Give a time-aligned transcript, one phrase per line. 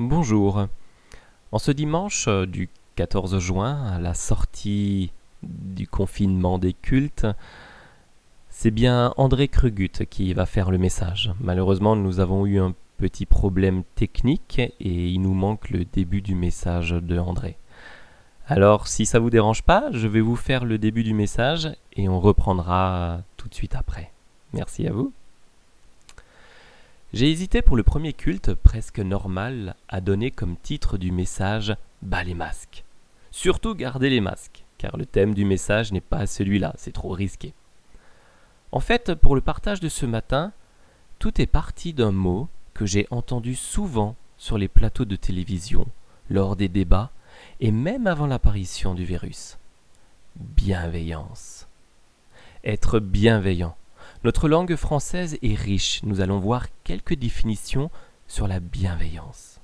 [0.00, 0.66] Bonjour.
[1.52, 7.26] En ce dimanche euh, du 14 juin, à la sortie du confinement des cultes,
[8.48, 11.34] c'est bien André Cregut qui va faire le message.
[11.38, 16.34] Malheureusement, nous avons eu un petit problème technique et il nous manque le début du
[16.34, 17.58] message de André.
[18.46, 22.08] Alors, si ça vous dérange pas, je vais vous faire le début du message et
[22.08, 24.12] on reprendra tout de suite après.
[24.54, 25.12] Merci à vous.
[27.12, 32.22] J'ai hésité pour le premier culte presque normal à donner comme titre du message Bas
[32.22, 32.84] les masques.
[33.32, 37.52] Surtout gardez les masques, car le thème du message n'est pas celui-là, c'est trop risqué.
[38.70, 40.52] En fait, pour le partage de ce matin,
[41.18, 45.88] tout est parti d'un mot que j'ai entendu souvent sur les plateaux de télévision,
[46.30, 47.10] lors des débats
[47.58, 49.58] et même avant l'apparition du virus.
[50.36, 51.66] Bienveillance.
[52.62, 53.74] Être bienveillant.
[54.22, 57.90] Notre langue française est riche, nous allons voir quelques définitions
[58.28, 59.60] sur la bienveillance.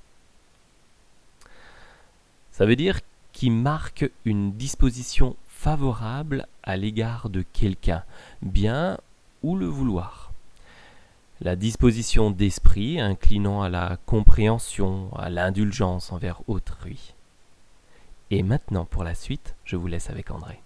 [2.53, 3.01] Ça veut dire
[3.33, 8.03] qui marque une disposition favorable à l'égard de quelqu'un,
[8.41, 8.97] bien
[9.43, 10.33] ou le vouloir.
[11.43, 17.13] La disposition d'esprit inclinant à la compréhension, à l'indulgence envers autrui.
[18.31, 20.59] Et maintenant, pour la suite, je vous laisse avec André.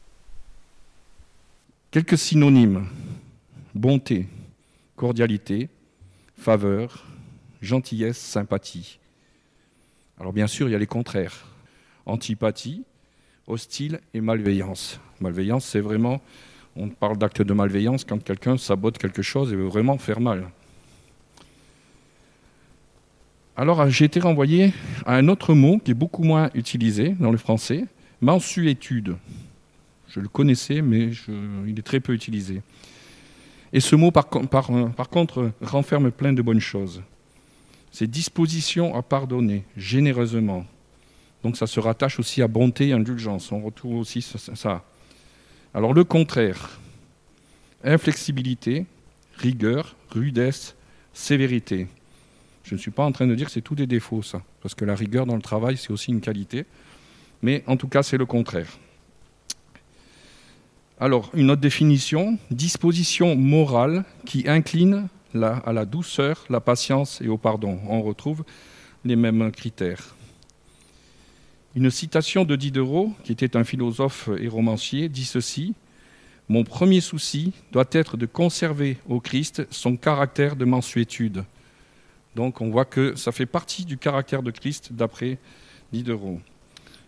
[1.90, 2.86] Quelques synonymes.
[3.74, 4.26] Bonté,
[4.96, 5.68] cordialité,
[6.36, 7.06] faveur,
[7.62, 8.98] gentillesse, sympathie.
[10.18, 11.46] Alors bien sûr, il y a les contraires.
[12.04, 12.84] Antipathie,
[13.46, 15.00] hostile et malveillance.
[15.20, 16.20] Malveillance, c'est vraiment,
[16.76, 20.50] on parle d'acte de malveillance quand quelqu'un sabote quelque chose et veut vraiment faire mal.
[23.56, 24.72] Alors j'ai été renvoyé
[25.04, 27.84] à un autre mot qui est beaucoup moins utilisé dans le français,
[28.20, 29.16] mensuétude.
[30.08, 31.10] Je le connaissais, mais
[31.66, 32.62] il est très peu utilisé.
[33.72, 37.02] Et ce mot, par, par contre, renferme plein de bonnes choses.
[37.92, 40.64] C'est disposition à pardonner généreusement.
[41.42, 43.50] Donc ça se rattache aussi à bonté et indulgence.
[43.52, 44.84] On retrouve aussi ça.
[45.72, 46.78] Alors le contraire,
[47.82, 48.86] inflexibilité,
[49.36, 50.76] rigueur, rudesse,
[51.12, 51.88] sévérité.
[52.64, 54.74] Je ne suis pas en train de dire que c'est tout des défauts, ça, parce
[54.74, 56.66] que la rigueur dans le travail, c'est aussi une qualité.
[57.42, 58.68] Mais en tout cas, c'est le contraire.
[61.02, 67.38] Alors, une autre définition, disposition morale qui incline à la douceur, la patience et au
[67.38, 67.80] pardon.
[67.88, 68.44] On retrouve
[69.06, 70.14] les mêmes critères.
[71.74, 75.72] Une citation de Diderot, qui était un philosophe et romancier, dit ceci
[76.50, 81.44] Mon premier souci doit être de conserver au Christ son caractère de mensuétude.
[82.36, 85.38] Donc on voit que ça fait partie du caractère de Christ d'après
[85.94, 86.40] Diderot.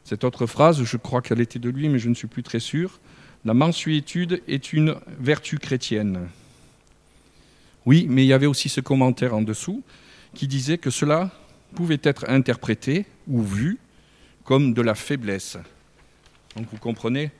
[0.03, 2.59] Cette autre phrase, je crois qu'elle était de lui, mais je ne suis plus très
[2.59, 2.99] sûr.
[3.45, 6.29] La mensuétude est une vertu chrétienne.
[7.85, 9.83] Oui, mais il y avait aussi ce commentaire en dessous
[10.35, 11.31] qui disait que cela
[11.75, 13.79] pouvait être interprété ou vu
[14.45, 15.59] comme de la faiblesse.
[16.55, 17.33] Donc vous comprenez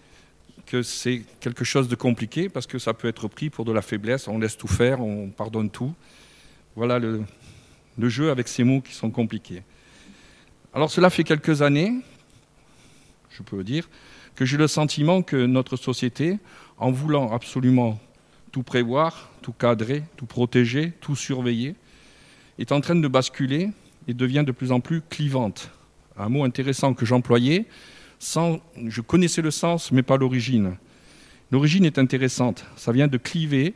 [0.67, 3.83] que c'est quelque chose de compliqué parce que ça peut être pris pour de la
[3.83, 5.95] faiblesse, on laisse tout faire, on pardonne tout.
[6.75, 7.23] Voilà le,
[7.99, 9.63] le jeu avec ces mots qui sont compliqués.
[10.75, 11.93] Alors cela fait quelques années,
[13.31, 13.89] je peux dire,
[14.35, 16.39] que j'ai le sentiment que notre société,
[16.79, 18.01] en voulant absolument
[18.51, 21.75] tout prévoir, tout cadrer, tout protéger, tout surveiller,
[22.59, 23.71] est en train de basculer
[24.09, 25.71] et devient de plus en plus clivante.
[26.17, 27.67] Un mot intéressant que j'employais,
[28.19, 30.77] sans, je connaissais le sens, mais pas l'origine.
[31.51, 32.65] L'origine est intéressante.
[32.77, 33.75] Ça vient de cliver,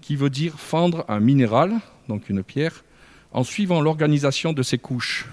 [0.00, 1.74] qui veut dire fendre un minéral,
[2.08, 2.84] donc une pierre,
[3.32, 5.26] en suivant l'organisation de ses couches.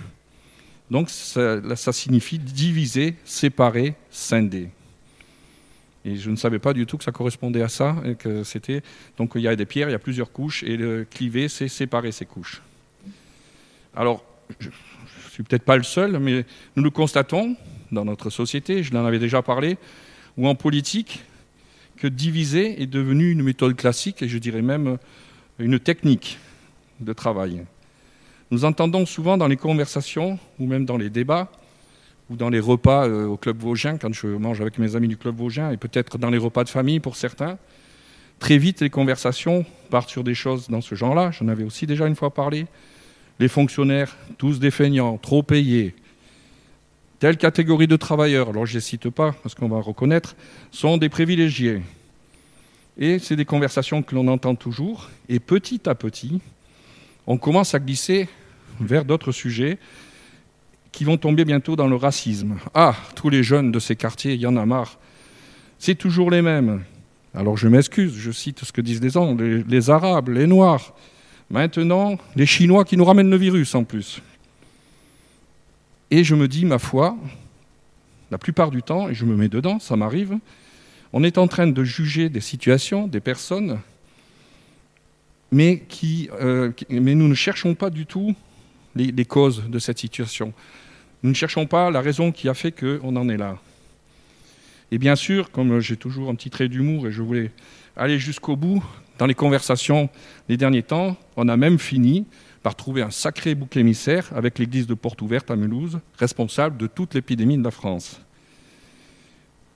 [0.94, 4.70] Donc ça, signifie diviser, séparer, scinder.
[6.06, 7.96] Et je ne savais pas du tout que ça correspondait à ça.
[8.20, 8.84] Que c'était
[9.18, 11.68] donc il y a des pierres, il y a plusieurs couches, et le cliver, c'est
[11.68, 12.62] séparer ces couches.
[13.96, 14.24] Alors,
[14.60, 16.46] je ne suis peut-être pas le seul, mais
[16.76, 17.56] nous le constatons
[17.92, 19.80] dans notre société, je l'en avais déjà parlé,
[20.38, 21.24] ou en politique,
[21.98, 25.00] que diviser est devenu une méthode classique, et je dirais même
[25.58, 26.38] une technique
[27.00, 27.64] de travail.
[28.54, 31.50] Nous entendons souvent dans les conversations ou même dans les débats
[32.30, 35.18] ou dans les repas euh, au Club Vosgien, quand je mange avec mes amis du
[35.18, 37.58] Club Vosgien, et peut-être dans les repas de famille pour certains,
[38.38, 41.32] très vite les conversations partent sur des choses dans ce genre-là.
[41.32, 42.68] J'en avais aussi déjà une fois parlé.
[43.40, 44.70] Les fonctionnaires, tous des
[45.24, 45.96] trop payés,
[47.18, 50.36] telle catégorie de travailleurs, alors je ne les cite pas parce qu'on va reconnaître,
[50.70, 51.82] sont des privilégiés.
[53.00, 56.40] Et c'est des conversations que l'on entend toujours, et petit à petit,
[57.26, 58.30] on commence à glisser
[58.80, 59.78] vers d'autres sujets
[60.92, 62.58] qui vont tomber bientôt dans le racisme.
[62.74, 65.00] Ah, tous les jeunes de ces quartiers, il y en a marre.
[65.80, 66.84] C'est toujours les mêmes.
[67.34, 70.94] Alors je m'excuse, je cite ce que disent les gens, les, Arabes, les Noirs.
[71.50, 74.22] Maintenant, les Chinois qui nous ramènent le virus en plus.
[76.12, 77.18] Et je me dis, ma foi,
[78.30, 80.38] la plupart du temps, et je me mets dedans, ça m'arrive,
[81.12, 83.80] on est en train de juger des situations, des personnes,
[85.52, 85.84] mais,
[86.42, 88.36] euh, mais nous ne cherchons pas du tout
[88.96, 90.54] les, causes de cette situation.
[91.24, 93.58] Nous ne cherchons pas la raison qui a fait qu'on en est là.
[94.92, 97.52] Et bien sûr, comme j'ai toujours un petit trait d'humour et je voulais
[97.96, 98.84] aller jusqu'au bout,
[99.18, 100.10] dans les conversations
[100.48, 102.26] des derniers temps, on a même fini
[102.62, 106.88] par trouver un sacré bouc émissaire avec l'église de Porte Ouverte à Mulhouse, responsable de
[106.88, 108.20] toute l'épidémie de la France.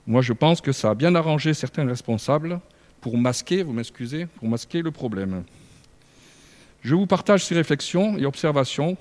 [0.06, 2.60] Moi, je pense que ça a bien arrangé certains responsables
[3.00, 5.44] pour masquer, vous m'excusez, pour masquer le problème.
[6.80, 8.96] Je vous partage ces réflexions et observations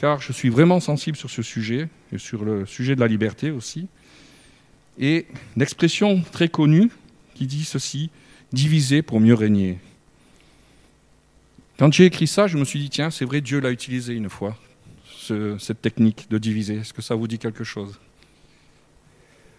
[0.00, 3.50] car je suis vraiment sensible sur ce sujet et sur le sujet de la liberté
[3.50, 3.86] aussi.
[4.98, 6.90] Et une expression très connue
[7.34, 8.08] qui dit ceci
[8.50, 9.78] diviser pour mieux régner.
[11.78, 14.30] Quand j'ai écrit ça, je me suis dit, tiens, c'est vrai, Dieu l'a utilisé une
[14.30, 14.56] fois,
[15.04, 16.76] ce, cette technique de diviser.
[16.76, 18.00] Est-ce que ça vous dit quelque chose?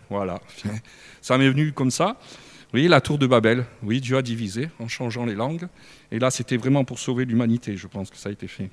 [0.09, 0.41] Voilà.
[1.21, 2.17] Ça m'est venu comme ça.
[2.19, 5.67] Vous voyez, la tour de Babel, oui, Dieu a divisé en changeant les langues.
[6.11, 8.71] Et là, c'était vraiment pour sauver l'humanité, je pense que ça a été fait.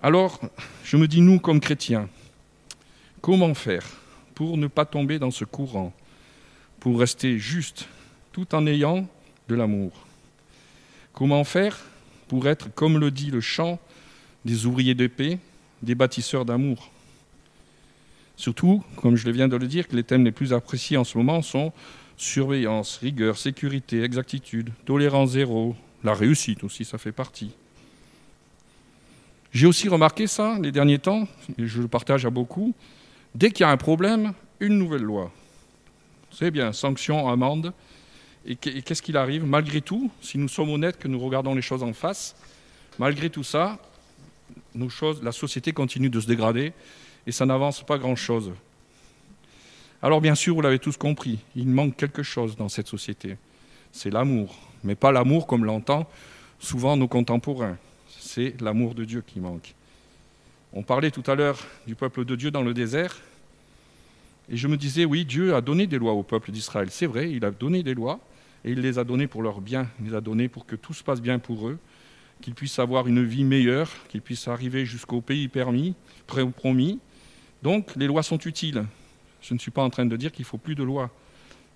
[0.00, 0.40] Alors,
[0.84, 2.08] je me dis, nous, comme chrétiens,
[3.20, 3.84] comment faire
[4.36, 5.92] pour ne pas tomber dans ce courant,
[6.78, 7.88] pour rester juste,
[8.30, 9.08] tout en ayant
[9.48, 9.90] de l'amour?
[11.12, 11.80] Comment faire
[12.28, 13.80] pour être, comme le dit le chant,
[14.44, 15.40] des ouvriers de paix,
[15.82, 16.92] des bâtisseurs d'amour?
[18.36, 21.18] Surtout, comme je viens de le dire, que les thèmes les plus appréciés en ce
[21.18, 21.72] moment sont
[22.16, 25.74] surveillance, rigueur, sécurité, exactitude, tolérance zéro,
[26.04, 27.50] la réussite aussi, ça fait partie.
[29.52, 32.74] J'ai aussi remarqué ça les derniers temps, et je le partage à beaucoup,
[33.34, 35.32] dès qu'il y a un problème, une nouvelle loi.
[36.30, 37.72] C'est bien, sanction, amende,
[38.46, 39.44] et qu'est-ce qu'il arrive?
[39.44, 42.36] Malgré tout, si nous sommes honnêtes, que nous regardons les choses en face,
[42.98, 43.78] malgré tout ça,
[45.22, 46.72] la société continue de se dégrader
[47.26, 48.52] et ça n'avance pas grand-chose.
[50.00, 53.36] Alors bien sûr, vous l'avez tous compris, il manque quelque chose dans cette société.
[53.92, 54.54] C'est l'amour,
[54.84, 56.08] mais pas l'amour comme l'entend
[56.60, 57.76] souvent nos contemporains.
[58.28, 59.74] C'est l'amour de Dieu qui manque.
[60.74, 63.22] On parlait tout à l'heure du peuple de Dieu dans le désert,
[64.50, 66.88] et je me disais, oui, Dieu a donné des lois au peuple d'Israël.
[66.90, 68.20] C'est vrai, il a donné des lois,
[68.66, 70.92] et il les a données pour leur bien, il les a données pour que tout
[70.92, 71.78] se passe bien pour eux,
[72.42, 75.94] qu'ils puissent avoir une vie meilleure, qu'ils puissent arriver jusqu'au pays permis,
[76.26, 77.00] promis.
[77.62, 78.84] Donc les lois sont utiles.
[79.40, 81.10] Je ne suis pas en train de dire qu'il faut plus de lois.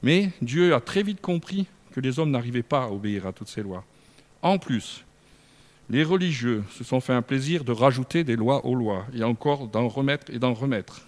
[0.02, 3.48] Mais Dieu a très vite compris que les hommes n'arrivaient pas à obéir à toutes
[3.48, 3.86] ces lois.
[4.42, 5.02] En plus,
[5.92, 9.68] les religieux se sont fait un plaisir de rajouter des lois aux lois, et encore
[9.68, 11.02] d'en remettre et d'en remettre.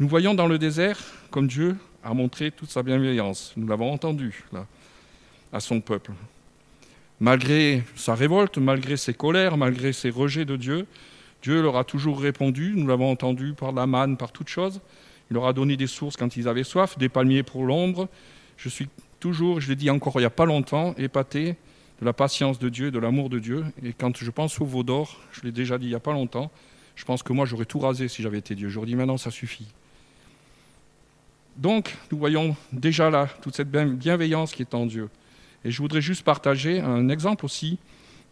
[0.00, 0.98] Nous voyons dans le désert
[1.30, 3.52] comme Dieu a montré toute sa bienveillance.
[3.56, 4.66] Nous l'avons entendu là,
[5.52, 6.10] à son peuple.
[7.20, 10.84] Malgré sa révolte, malgré ses colères, malgré ses rejets de Dieu,
[11.40, 12.72] Dieu leur a toujours répondu.
[12.74, 14.80] Nous l'avons entendu par la manne, par toutes choses.
[15.30, 18.08] Il leur a donné des sources quand ils avaient soif, des palmiers pour l'ombre.
[18.56, 18.88] Je suis
[19.20, 21.54] toujours, je l'ai dit encore il n'y a pas longtemps, épaté
[22.04, 23.64] de la patience de Dieu, de l'amour de Dieu.
[23.82, 26.12] Et quand je pense au veau d'or, je l'ai déjà dit il n'y a pas
[26.12, 26.50] longtemps,
[26.96, 28.68] je pense que moi j'aurais tout rasé si j'avais été Dieu.
[28.68, 29.66] J'aurais dit maintenant ça suffit.
[31.56, 35.08] Donc, nous voyons déjà là toute cette bienveillance qui est en Dieu.
[35.64, 37.78] Et je voudrais juste partager un exemple aussi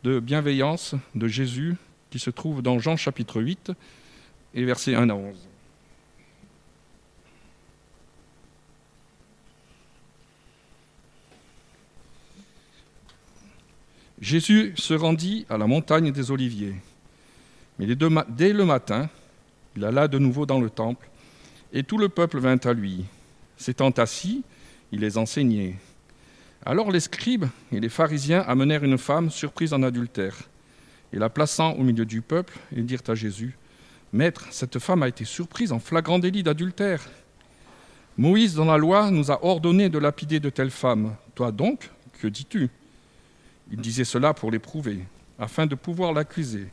[0.03, 1.77] de bienveillance de Jésus
[2.11, 3.73] qui se trouve dans Jean chapitre 8
[4.55, 5.49] et versets 1 à 11.
[14.23, 16.77] Jésus se rendit à la montagne des Oliviers.
[17.77, 17.87] Mais
[18.29, 19.11] dès le matin,
[19.77, 21.09] il alla de nouveau dans le temple
[21.73, 23.05] et tout le peuple vint à lui.
[23.57, 24.45] S'étant assis,
[24.93, 25.75] il les enseignait.
[26.65, 30.37] Alors les scribes et les pharisiens amenèrent une femme surprise en adultère.
[31.13, 33.57] Et la plaçant au milieu du peuple, ils dirent à Jésus,
[34.13, 37.03] Maître, cette femme a été surprise en flagrant délit d'adultère.
[38.17, 41.17] Moïse, dans la loi, nous a ordonné de lapider de telles femmes.
[41.35, 42.71] Toi donc, que dis-tu?
[43.73, 45.01] Il disait cela pour l'éprouver,
[45.39, 46.69] afin de pouvoir l'accuser.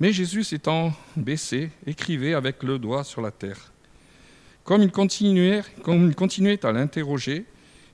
[0.00, 3.72] Mais Jésus s'étant baissé, écrivait avec le doigt sur la terre.
[4.64, 5.64] Comme il continuait,
[6.64, 7.44] à l'interroger,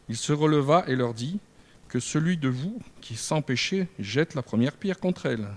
[0.09, 1.40] il se releva et leur dit
[1.88, 5.49] Que celui de vous qui sans péché jette la première pierre contre elle.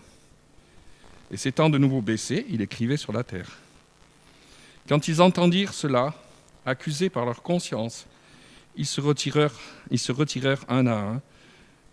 [1.29, 3.59] Et s'étant de nouveau baissé, il écrivait sur la terre.
[4.87, 6.15] Quand ils entendirent cela,
[6.65, 8.07] accusés par leur conscience,
[8.77, 9.59] ils se retirèrent,
[9.91, 11.21] ils se retirèrent un à un,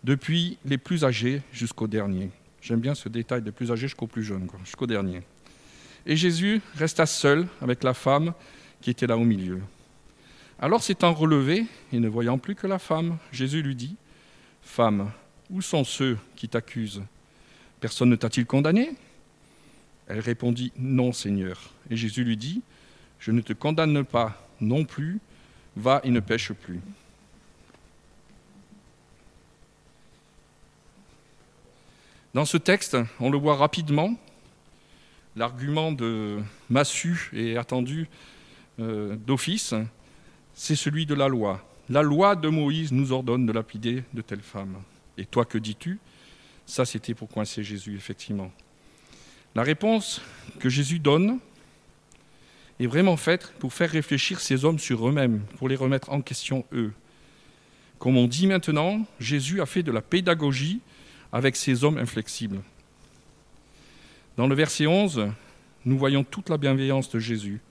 [0.05, 2.29] depuis les plus âgés jusqu'au dernier.
[2.61, 5.23] J'aime bien ce détail des plus âgés jusqu'au plus jeune, jusqu'au dernier.
[6.05, 8.33] Et Jésus resta seul avec la femme
[8.81, 9.61] qui était là au milieu.
[10.59, 13.95] Alors s'étant relevé et ne voyant plus que la femme, Jésus lui dit,
[14.61, 15.11] Femme,
[15.49, 17.01] où sont ceux qui t'accusent?
[17.79, 18.91] Personne ne t'a-t-il condamné?
[20.07, 21.71] Elle répondit Non, Seigneur.
[21.89, 22.61] Et Jésus lui dit
[23.19, 25.19] Je ne te condamne pas non plus,
[25.75, 26.79] va et ne pêche plus.
[32.35, 34.13] Dans ce texte, on le voit rapidement,
[35.37, 38.09] l'argument de Massu et attendu
[38.81, 39.73] euh, d'office,
[40.53, 41.65] c'est celui de la loi.
[41.89, 44.75] La loi de Moïse nous ordonne de lapider de telles femmes.
[45.17, 45.97] Et toi, que dis-tu?
[46.65, 48.51] Ça, c'était pour coincer Jésus, effectivement.
[49.55, 50.21] La réponse
[50.59, 51.39] que Jésus donne
[52.81, 56.65] est vraiment faite pour faire réfléchir ces hommes sur eux-mêmes, pour les remettre en question
[56.73, 56.91] eux.
[57.97, 60.81] Comme on dit maintenant, Jésus a fait de la pédagogie
[61.31, 62.61] avec ces hommes inflexibles.
[64.37, 65.29] Dans le verset 11,
[65.85, 67.61] nous voyons toute la bienveillance de Jésus.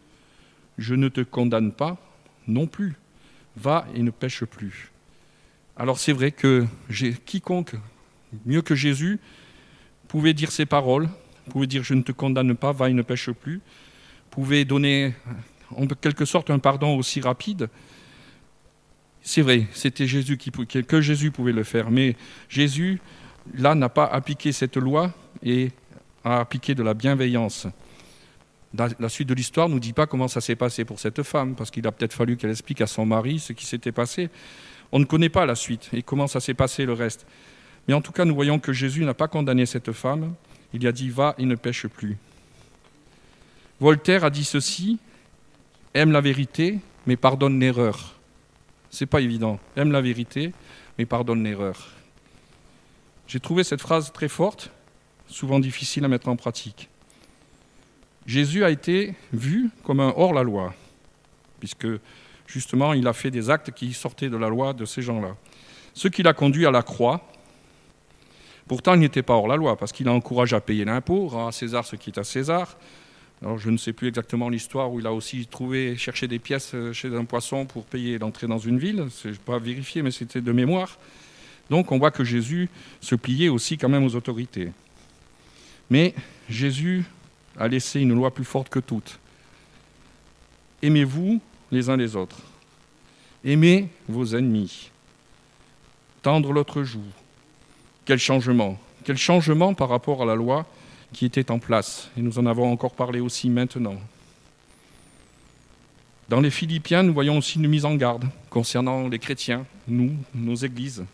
[0.78, 1.96] Je ne te condamne pas
[2.46, 2.94] non plus.
[3.56, 4.90] Va et ne pêche plus.
[5.76, 6.66] Alors c'est vrai que
[7.25, 7.75] quiconque,
[8.46, 9.18] mieux que Jésus,
[10.08, 11.08] pouvait dire ces paroles,
[11.50, 13.61] pouvait dire je ne te condamne pas, va et ne pêche plus,
[14.30, 15.14] pouvait donner
[15.76, 17.68] en quelque sorte un pardon aussi rapide.
[19.23, 22.16] C'est vrai, c'était Jésus que Jésus pouvait le faire, mais
[22.49, 23.00] Jésus,
[23.53, 25.71] là, n'a pas appliqué cette loi et
[26.25, 27.67] a appliqué de la bienveillance.
[28.77, 31.55] La suite de l'histoire ne nous dit pas comment ça s'est passé pour cette femme,
[31.55, 34.31] parce qu'il a peut-être fallu qu'elle explique à son mari ce qui s'était passé.
[34.91, 37.25] On ne connaît pas la suite et comment ça s'est passé le reste.
[37.87, 40.35] Mais en tout cas, nous voyons que Jésus n'a pas condamné cette femme,
[40.73, 42.17] il a dit va et ne pêche plus.
[43.79, 44.99] Voltaire a dit ceci
[45.93, 48.15] aime la vérité, mais pardonne l'erreur.
[48.91, 49.61] C'est pas évident.
[49.77, 50.53] Aime la vérité,
[50.99, 51.95] mais pardonne l'erreur.
[53.26, 54.71] J'ai trouvé cette phrase très forte,
[55.26, 56.88] souvent difficile à mettre en pratique.
[58.26, 60.75] Jésus a été vu comme un hors-la-loi,
[61.61, 61.87] puisque
[62.47, 65.37] justement il a fait des actes qui sortaient de la loi de ces gens-là.
[65.95, 67.31] Ce qui l'a conduit à la croix,
[68.66, 71.52] Pourtant, il n'était pas hors la loi, parce qu'il a encouragé à payer l'impôt, à
[71.52, 72.76] César ce qui est à César.
[73.43, 76.73] Alors, je ne sais plus exactement l'histoire où il a aussi trouvé, cherché des pièces
[76.75, 79.07] euh, chez un poisson pour payer l'entrée dans une ville.
[79.23, 80.99] Je n'ai pas vérifié, mais c'était de mémoire.
[81.71, 82.68] Donc, on voit que Jésus
[83.00, 84.71] se pliait aussi quand même aux autorités.
[85.90, 86.14] Mais
[86.49, 87.04] Jésus
[87.59, 89.18] a laissé une loi plus forte que toutes.
[90.83, 91.40] Aimez-vous
[91.73, 92.38] les uns les autres.
[93.44, 94.90] Aimez vos ennemis.
[96.23, 97.02] Tendre l'autre joue
[98.04, 100.66] quel changement Quel changement par rapport à la loi
[101.12, 103.97] qui était en place Et nous en avons encore parlé aussi maintenant.
[106.28, 110.54] Dans les Philippiens, nous voyons aussi une mise en garde concernant les chrétiens, nous, nos
[110.54, 111.04] églises.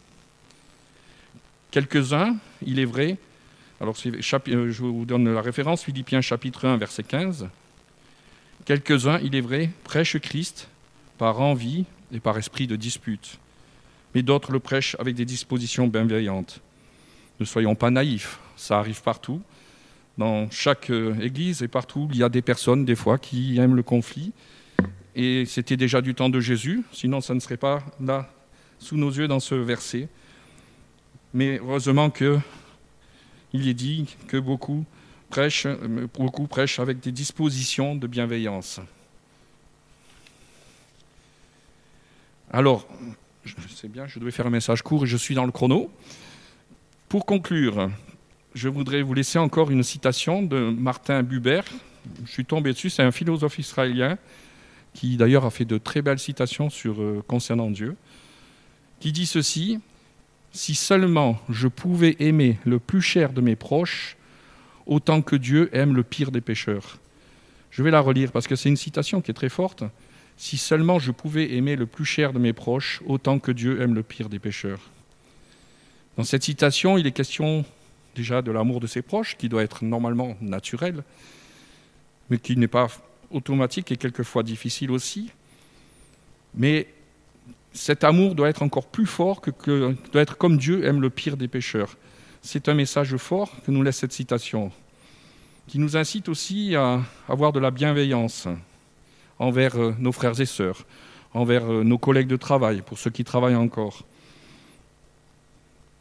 [1.71, 2.37] Quelques-uns,
[2.67, 3.17] il est vrai,
[3.81, 7.49] alors euh, je vous donne la référence, Philippiens chapitre 1, verset 15.
[8.65, 10.69] Quelques-uns, il est vrai, prêchent Christ
[11.17, 13.39] par envie et par esprit de dispute,
[14.15, 16.61] mais d'autres le prêchent avec des dispositions bienveillantes.
[17.39, 19.41] Ne soyons pas naïfs, ça arrive partout.
[20.19, 23.77] Dans chaque euh, église et partout, il y a des personnes, des fois, qui aiment
[23.77, 24.33] le conflit.
[25.15, 28.29] Et c'était déjà du temps de Jésus, sinon ça ne serait pas là,
[28.81, 30.09] sous nos yeux, dans ce verset.
[31.33, 32.41] Mais heureusement qu'il
[33.53, 34.85] est dit que beaucoup
[35.29, 35.67] prêchent,
[36.79, 38.81] avec des dispositions de bienveillance.
[42.53, 42.87] Alors,
[43.45, 45.91] je sais bien, je devais faire un message court et je suis dans le chrono.
[47.09, 47.91] Pour conclure,
[48.55, 51.61] je voudrais vous laisser encore une citation de Martin Buber.
[52.25, 54.19] Je suis tombé dessus, c'est un philosophe israélien
[54.95, 57.97] qui d'ailleurs a fait de très belles citations sur, euh, concernant Dieu,
[58.99, 59.79] qui dit ceci
[60.53, 64.17] Si seulement je pouvais aimer le plus cher de mes proches,
[64.87, 66.99] autant que Dieu aime le pire des pécheurs.
[67.71, 69.85] Je vais la relire parce que c'est une citation qui est très forte.
[70.37, 73.95] Si seulement je pouvais aimer le plus cher de mes proches, autant que Dieu aime
[73.95, 74.81] le pire des pécheurs.
[76.17, 77.65] Dans cette citation, il est question
[78.17, 81.05] déjà de l'amour de ses proches, qui doit être normalement naturel,
[82.29, 82.89] mais qui n'est pas
[83.31, 85.31] automatique et quelquefois difficile aussi.
[86.55, 86.89] Mais
[87.73, 91.37] cet amour doit être encore plus fort que, doit être comme Dieu aime le pire
[91.37, 91.97] des pécheurs.
[92.43, 94.73] C'est un message fort que nous laisse cette citation,
[95.69, 98.49] qui nous incite aussi à avoir de la bienveillance
[99.39, 100.85] envers euh, nos frères et sœurs,
[101.33, 104.05] envers euh, nos collègues de travail, pour ceux qui travaillent encore,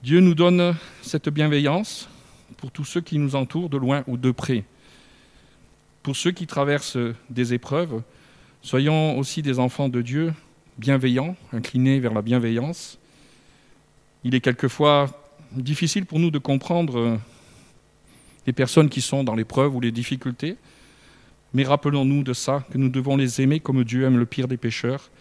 [0.01, 2.09] Dieu nous donne cette bienveillance
[2.57, 4.63] pour tous ceux qui nous entourent de loin ou de près.
[6.03, 6.97] Pour ceux qui traversent
[7.29, 8.01] des épreuves,
[8.61, 10.33] soyons aussi des enfants de Dieu,
[10.79, 12.97] bienveillants, inclinés vers la bienveillance.
[14.23, 15.09] Il est quelquefois
[15.51, 17.19] difficile pour nous de comprendre
[18.47, 20.55] les personnes qui sont dans l'épreuve ou les difficultés,
[21.53, 24.57] mais rappelons-nous de ça, que nous devons les aimer comme Dieu aime le pire des
[24.57, 25.11] pécheurs,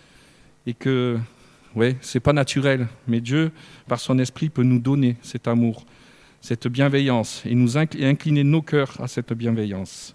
[0.66, 1.18] et que
[1.74, 3.50] oui, c'est pas naturel, mais Dieu,
[3.88, 5.84] par son esprit, peut nous donner cet amour,
[6.40, 10.14] cette bienveillance et nous incliner nos cœurs à cette bienveillance.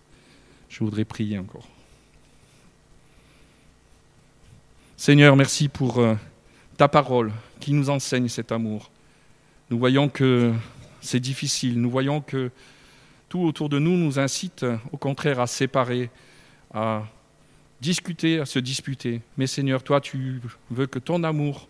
[0.70, 1.73] Je voudrais prier encore.
[4.96, 6.16] Seigneur, merci pour euh,
[6.78, 8.92] ta parole qui nous enseigne cet amour.
[9.70, 10.54] Nous voyons que
[11.02, 12.52] c'est difficile, nous voyons que
[13.28, 16.12] tout autour de nous nous incite au contraire à séparer,
[16.74, 17.04] à
[17.82, 19.22] discuter, à se disputer.
[19.36, 21.68] Mais Seigneur, toi, tu veux que ton amour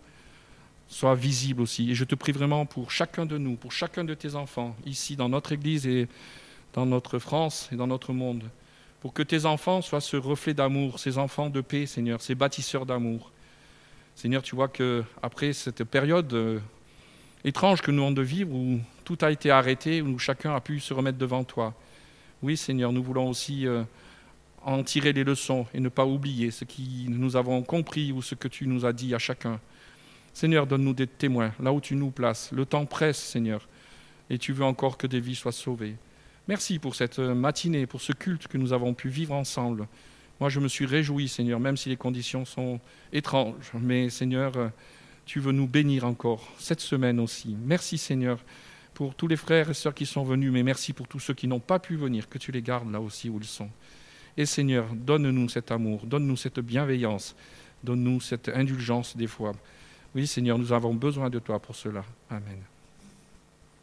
[0.86, 1.90] soit visible aussi.
[1.90, 5.16] Et je te prie vraiment pour chacun de nous, pour chacun de tes enfants, ici
[5.16, 6.08] dans notre Église et
[6.74, 8.44] dans notre France et dans notre monde,
[9.04, 12.86] pour que tes enfants soient ce reflet d'amour, ces enfants de paix, Seigneur, ces bâtisseurs
[12.86, 13.32] d'amour.
[14.14, 16.58] Seigneur, tu vois que après cette période euh,
[17.44, 20.80] étrange que nous avons de vivre, où tout a été arrêté, où chacun a pu
[20.80, 21.74] se remettre devant toi,
[22.42, 23.82] oui, Seigneur, nous voulons aussi euh,
[24.62, 26.72] en tirer les leçons et ne pas oublier ce que
[27.06, 29.60] nous avons compris ou ce que tu nous as dit à chacun.
[30.32, 32.52] Seigneur, donne-nous des témoins là où tu nous places.
[32.52, 33.68] Le temps presse, Seigneur,
[34.30, 35.96] et tu veux encore que des vies soient sauvées.
[36.46, 39.88] Merci pour cette matinée, pour ce culte que nous avons pu vivre ensemble.
[40.40, 42.80] Moi, je me suis réjoui, Seigneur, même si les conditions sont
[43.12, 43.72] étranges.
[43.80, 44.52] Mais, Seigneur,
[45.24, 47.56] tu veux nous bénir encore cette semaine aussi.
[47.64, 48.38] Merci, Seigneur,
[48.92, 51.48] pour tous les frères et sœurs qui sont venus, mais merci pour tous ceux qui
[51.48, 53.70] n'ont pas pu venir, que tu les gardes là aussi où ils sont.
[54.36, 57.34] Et Seigneur, donne-nous cet amour, donne-nous cette bienveillance,
[57.82, 59.52] donne-nous cette indulgence des fois.
[60.14, 62.04] Oui, Seigneur, nous avons besoin de toi pour cela.
[62.28, 62.58] Amen.